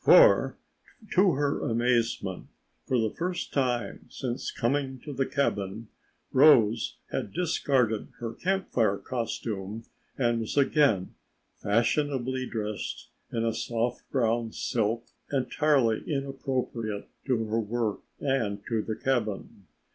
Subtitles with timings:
[0.03, 0.57] For,
[1.13, 2.47] to her amazement,
[2.87, 5.89] for the first time since coming to the cabin,
[6.33, 9.83] Rose had discarded her Camp Fire costume
[10.17, 11.13] and was again
[11.61, 18.95] fashionably dressed in a soft brown silk entirely inappropriate to her work and to the
[18.95, 19.67] cabin.